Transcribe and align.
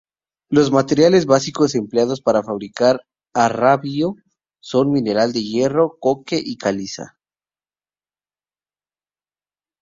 Los 0.49 0.71
materiales 0.71 1.27
básicos 1.27 1.75
empleados 1.75 2.21
para 2.21 2.41
fabricar 2.41 3.05
arrabio 3.35 4.15
son 4.59 4.91
mineral 4.91 5.31
de 5.31 5.43
hierro, 5.43 5.97
coque 5.99 6.41
y 6.43 6.57
caliza. 6.57 7.19